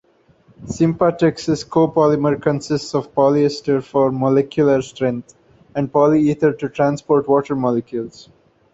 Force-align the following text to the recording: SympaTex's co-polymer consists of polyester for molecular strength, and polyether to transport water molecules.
SympaTex's 0.65 1.63
co-polymer 1.63 2.41
consists 2.41 2.95
of 2.95 3.13
polyester 3.13 3.83
for 3.83 4.11
molecular 4.11 4.81
strength, 4.81 5.35
and 5.75 5.93
polyether 5.93 6.57
to 6.57 6.69
transport 6.69 7.27
water 7.27 7.55
molecules. 7.55 8.27